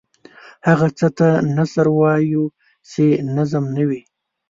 هغه 0.67 0.87
څه 0.97 1.07
ته 1.17 1.27
نثر 1.55 1.87
وايو 1.99 2.45
چې 2.89 3.05
نظم 3.35 3.65
نه 3.75 3.83
وي. 3.89 4.01